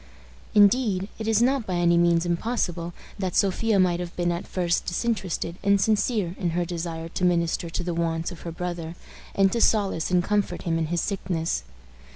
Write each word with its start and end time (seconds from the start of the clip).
Indeed, 0.55 1.09
it 1.19 1.27
is 1.27 1.43
not 1.43 1.67
by 1.67 1.75
any 1.75 1.95
means 1.95 2.25
impossible 2.25 2.91
that 3.19 3.35
Sophia 3.35 3.79
might 3.79 3.99
have 3.99 4.15
been 4.15 4.31
at 4.31 4.47
first 4.47 4.87
disinterested 4.87 5.57
and 5.61 5.79
sincere 5.79 6.35
in 6.39 6.49
her 6.57 6.65
desire 6.65 7.07
to 7.09 7.23
minister 7.23 7.69
to 7.69 7.83
the 7.83 7.93
wants 7.93 8.31
of 8.31 8.41
her 8.41 8.51
brother, 8.51 8.95
and 9.35 9.51
to 9.51 9.61
solace 9.61 10.09
and 10.09 10.23
comfort 10.23 10.63
him 10.63 10.79
in 10.79 10.87
his 10.87 11.01
sickness. 11.01 11.61